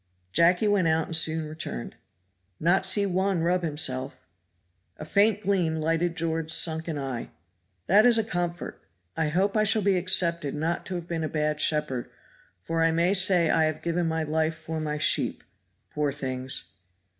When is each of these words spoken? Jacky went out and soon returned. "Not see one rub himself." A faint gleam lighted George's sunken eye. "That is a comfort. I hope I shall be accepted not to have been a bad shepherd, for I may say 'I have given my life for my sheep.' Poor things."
Jacky 0.33 0.67
went 0.67 0.87
out 0.87 1.05
and 1.05 1.15
soon 1.15 1.47
returned. 1.47 1.95
"Not 2.59 2.87
see 2.87 3.05
one 3.05 3.43
rub 3.43 3.61
himself." 3.61 4.25
A 4.97 5.05
faint 5.05 5.41
gleam 5.41 5.75
lighted 5.75 6.15
George's 6.15 6.55
sunken 6.55 6.97
eye. 6.97 7.29
"That 7.85 8.03
is 8.03 8.17
a 8.17 8.23
comfort. 8.23 8.81
I 9.15 9.27
hope 9.27 9.55
I 9.55 9.63
shall 9.63 9.83
be 9.83 9.97
accepted 9.97 10.55
not 10.55 10.87
to 10.87 10.95
have 10.95 11.07
been 11.07 11.23
a 11.23 11.29
bad 11.29 11.61
shepherd, 11.61 12.09
for 12.59 12.81
I 12.81 12.89
may 12.89 13.13
say 13.13 13.51
'I 13.51 13.65
have 13.65 13.83
given 13.83 14.07
my 14.07 14.23
life 14.23 14.55
for 14.55 14.79
my 14.79 14.97
sheep.' 14.97 15.43
Poor 15.91 16.11
things." 16.11 16.63